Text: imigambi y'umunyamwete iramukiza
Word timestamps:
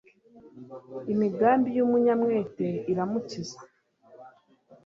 imigambi 1.13 1.69
y'umunyamwete 1.77 2.65
iramukiza 2.91 3.57